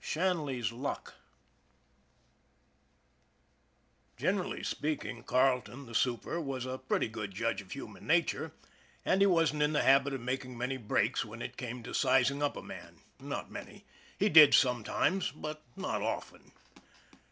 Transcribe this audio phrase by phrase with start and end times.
[0.01, 1.13] V SHANLEY'S LUCK
[4.17, 8.51] GENERALLY speaking, Carleton, the super, was a pretty good judge of human nature,
[9.05, 12.41] and he wasn't in the habit of making many breaks when it came to sizing
[12.41, 13.85] up a man not many.
[14.17, 16.51] He did sometimes, but not often.